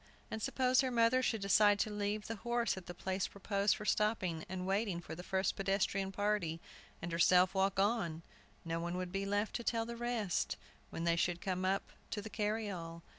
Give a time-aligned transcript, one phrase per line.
[0.31, 3.85] And suppose her mother should decide to leave the horse at the place proposed for
[3.85, 6.59] stopping and waiting for the first pedestrian party,
[7.03, 8.23] and herself walk on,
[8.65, 10.57] no one would be left to tell the rest,
[10.89, 13.03] when they should come up to the carryall.